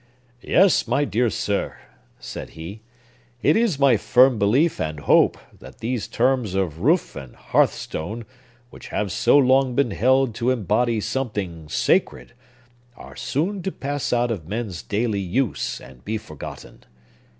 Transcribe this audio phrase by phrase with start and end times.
[0.41, 1.77] "Yes, my dear sir,"
[2.17, 2.81] said he,
[3.43, 8.25] "it is my firm belief and hope that these terms of roof and hearth stone,
[8.71, 12.33] which have so long been held to embody something sacred,
[12.97, 16.83] are soon to pass out of men's daily use, and be forgotten.